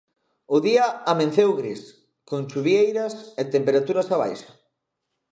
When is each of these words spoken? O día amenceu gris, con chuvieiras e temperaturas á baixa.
O 0.55 0.57
día 0.67 0.85
amenceu 1.11 1.49
gris, 1.59 1.81
con 2.29 2.41
chuvieiras 2.49 3.13
e 3.41 3.43
temperaturas 3.55 4.11
á 4.15 4.17
baixa. 4.23 4.51